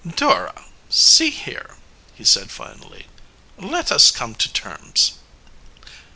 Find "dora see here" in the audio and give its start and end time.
0.15-1.75